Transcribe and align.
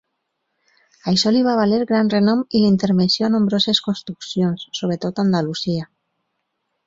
Això 1.11 1.33
li 1.33 1.43
va 1.47 1.51
valer 1.59 1.81
gran 1.91 2.09
renom 2.13 2.39
i 2.59 2.63
la 2.63 2.71
intervenció 2.75 3.27
a 3.27 3.31
nombroses 3.35 3.83
construccions, 3.89 4.63
sobretot 4.79 5.21
a 5.23 5.27
Andalusia. 5.27 5.87